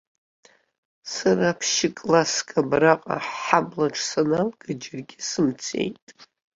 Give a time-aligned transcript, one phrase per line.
[1.13, 6.05] Сара ԥшькласск абраҟа, ҳҳаблаҿы саналга, џьаргьы сымцеит.